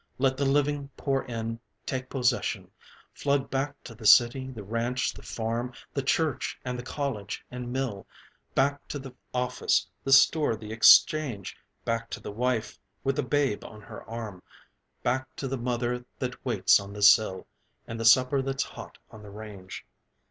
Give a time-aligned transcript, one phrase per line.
[0.17, 2.71] Let the living pour in, take possession,
[3.13, 7.71] Flood back to the city, the ranch, the farm, The church and the college and
[7.71, 8.07] mill,
[8.55, 13.63] Back to the office, the store, the exchange, Back to the wife with the babe
[13.63, 14.41] on her arm,
[15.03, 17.45] Back to the mother that waits on the sill,
[17.85, 19.85] And the supper that's hot on the range.